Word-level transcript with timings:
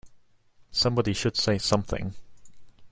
Somebody 0.71 1.13
should 1.13 1.37
say 1.37 1.59
something 1.59 2.15